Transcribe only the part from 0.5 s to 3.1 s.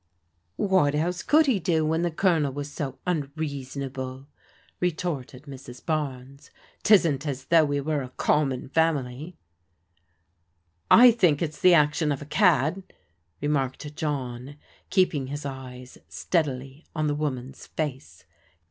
What else could he do when the Colonel was so